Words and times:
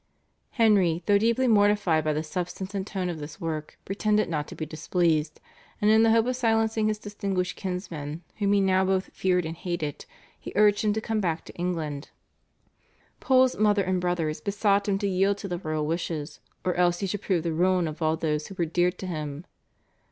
Henry, 0.53 1.03
though 1.05 1.19
deeply 1.19 1.45
mortified 1.47 2.03
by 2.03 2.11
the 2.11 2.23
substance 2.23 2.73
and 2.73 2.87
tone 2.87 3.07
of 3.07 3.19
this 3.19 3.39
work, 3.39 3.77
pretended 3.85 4.29
not 4.29 4.47
to 4.47 4.55
be 4.55 4.65
displeased, 4.65 5.39
and 5.79 5.91
in 5.91 6.01
the 6.01 6.09
hope 6.09 6.25
of 6.25 6.35
silencing 6.35 6.87
his 6.87 6.97
distinguished 6.97 7.55
kinsman 7.55 8.23
whom 8.37 8.51
he 8.53 8.59
now 8.61 8.83
both 8.83 9.11
feared 9.13 9.45
and 9.45 9.57
hated 9.57 10.07
he 10.39 10.51
urged 10.55 10.83
him 10.83 10.91
to 10.93 11.01
come 11.01 11.19
back 11.19 11.45
to 11.45 11.53
England. 11.53 12.09
Pole's 13.19 13.57
mother 13.59 13.83
and 13.83 14.01
brothers 14.01 14.41
besought 14.41 14.89
him 14.89 14.97
to 14.97 15.07
yield 15.07 15.37
to 15.37 15.47
the 15.47 15.59
royal 15.59 15.85
wishes, 15.85 16.39
or 16.65 16.73
else 16.73 17.01
he 17.01 17.05
should 17.05 17.21
prove 17.21 17.43
the 17.43 17.53
ruin 17.53 17.87
of 17.87 18.01
all 18.01 18.17
those 18.17 18.47
who 18.47 18.55
were 18.57 18.65
dear 18.65 18.89
to 18.89 19.05
him. 19.05 19.45